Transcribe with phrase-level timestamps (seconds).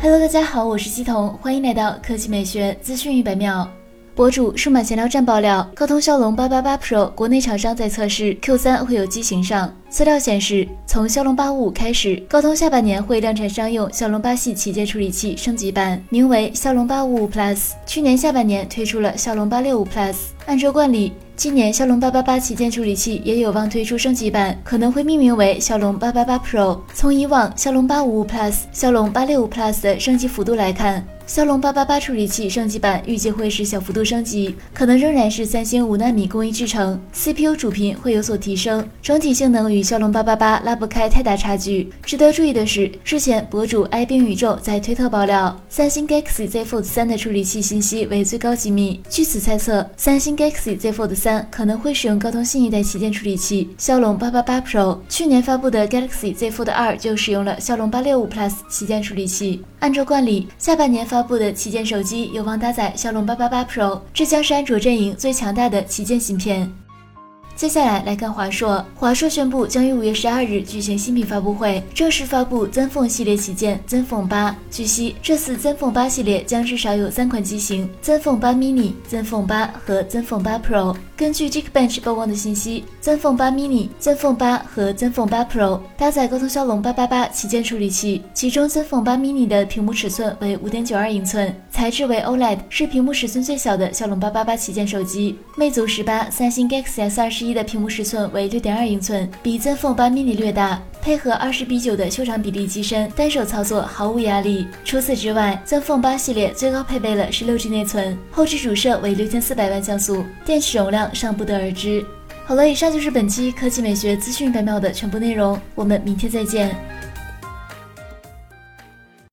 [0.00, 3.68] Hello，大家好，我是西彤，欢迎来到科技美学资讯一百秒。
[4.14, 9.74] 博主数码闲聊站爆料，高通骁龙八八八 Pro 国内厂商在测试 Q 三会有机型上。
[9.90, 17.70] 资料显示，从骁龙八五五开始，高通下半年会量产商用骁龙八系旗舰处理器升级版，名为骁龙八五五 Plus。
[17.86, 20.14] 去年下半年推出了骁龙八六五 Plus。
[20.44, 26.78] 按照惯例，今年骁龙八八八旗舰处理器也有望推出升级版，可能会命名为骁龙八八八 Pro。
[26.94, 41.88] 从以往骁龙八五五 Plus、骁龙八六五 Plus 的升级幅度来看，骁龙八八八处理器升级版预计会是小幅度升级，可能仍然是三星五纳米工艺制成，CPU 主频会有所提升，整体性能与与骁龙八八八拉不开太大差距。
[42.02, 51.46] 值得注意的是，之前博主 i 冰宇宙在推特爆料，三星 Galaxy Z Fold 三的处理器信息为最高机密，据此猜测，三星 Galaxy Z Fold 三。
[51.50, 54.98] 可能会使用高通新一代旗舰处理器骁龙八八八 Pro。
[55.08, 59.62] 去年发布的 Galaxy Z Fold 二就使用了骁龙八六五 Plus 旗舰处理器。
[59.80, 66.72] 按照惯例，下半年发布的旗舰手机有望搭载骁龙八八八 Pro，这将是安卓阵营最强大的旗舰芯片。
[67.58, 74.56] 接下来来看华硕，华硕宣布将于五月十二日举行新品发布会，正式发布 ZenFone 系列旗舰 ZenFone 八。
[74.70, 80.94] 据悉，这次 ZenFone 八系列将至少有三款机型：ZenFone 八 mini、ZenFone 八和 ZenFone 八 Pro。
[81.16, 95.38] 根据 Geekbench 曝光的信息，ZenFone 八 mini、ZenFone 八和 ZenFone 八 Pro 搭载高通骁龙八八八旗舰处理器，其中 ZenFone 八 mini 的屏幕尺寸为五点九二英寸，材质为 OLED，是屏幕尺寸最小的骁龙八八八旗舰手机。
[95.56, 100.82] 魅族十八、三星 Galaxy S 二十一的屏幕尺寸为六点二英寸，比 ZenFone 八 mini 略大。
[101.00, 104.66] 配合二十比九的修长比例机身，单手操作毫无压力。
[104.84, 112.04] 除此之外，ZenFone 八系列最高配备了十六 G 内存，后置主摄为六千四百万像素，电池容量尚不得而知。
[112.44, 116.74] 好了，以上就是本期科技美学资讯百秒的全部内容，我们明天再见。